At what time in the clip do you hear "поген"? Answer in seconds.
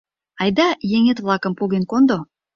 1.59-1.83